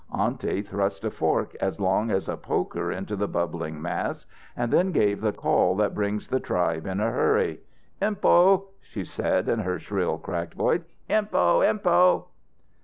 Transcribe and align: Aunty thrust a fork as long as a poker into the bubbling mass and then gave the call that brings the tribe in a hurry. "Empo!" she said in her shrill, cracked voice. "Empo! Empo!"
Aunty 0.11 0.63
thrust 0.63 1.03
a 1.05 1.11
fork 1.11 1.53
as 1.61 1.79
long 1.79 2.09
as 2.09 2.27
a 2.27 2.35
poker 2.35 2.91
into 2.91 3.15
the 3.15 3.27
bubbling 3.27 3.79
mass 3.79 4.25
and 4.57 4.73
then 4.73 4.91
gave 4.91 5.21
the 5.21 5.31
call 5.31 5.75
that 5.75 5.93
brings 5.93 6.27
the 6.29 6.39
tribe 6.39 6.87
in 6.87 6.99
a 6.99 7.11
hurry. 7.11 7.59
"Empo!" 8.01 8.69
she 8.79 9.03
said 9.03 9.47
in 9.47 9.59
her 9.59 9.77
shrill, 9.77 10.17
cracked 10.17 10.55
voice. 10.55 10.81
"Empo! 11.07 11.61
Empo!" 11.63 12.29